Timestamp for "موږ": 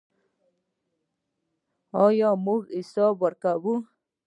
2.45-2.61